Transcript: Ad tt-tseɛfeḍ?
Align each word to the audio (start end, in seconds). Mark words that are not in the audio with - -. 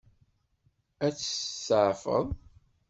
Ad 1.05 1.13
tt-tseɛfeḍ? 1.15 2.25